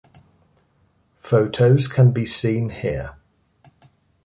[1.19, 3.15] Photos can be seen here.